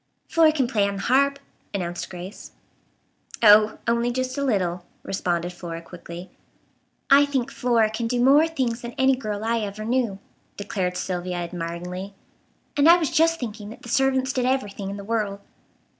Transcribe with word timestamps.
"Flora 0.27 0.51
can 0.51 0.65
play 0.67 0.87
on 0.87 0.95
the 0.95 1.01
harp," 1.03 1.37
announced 1.75 2.09
Grace. 2.09 2.53
"Oh, 3.43 3.77
only 3.87 4.11
just 4.11 4.35
a 4.35 4.43
little," 4.43 4.83
responded 5.03 5.53
Flora 5.53 5.79
quickly. 5.79 6.31
"I 7.11 7.23
think 7.23 7.51
Flora 7.51 7.91
can 7.91 8.07
do 8.07 8.19
more 8.19 8.47
things 8.47 8.81
than 8.81 8.93
any 8.93 9.15
girl 9.15 9.43
I 9.43 9.59
ever 9.59 9.85
knew," 9.85 10.17
declared 10.57 10.97
Sylvia 10.97 11.35
admiringly; 11.37 12.15
"and 12.75 12.89
I 12.89 12.97
was 12.97 13.11
just 13.11 13.39
thinking 13.39 13.69
that 13.69 13.83
the 13.83 13.89
servants 13.89 14.33
did 14.33 14.47
everything 14.47 14.89
in 14.89 14.97
the 14.97 15.03
world." 15.03 15.39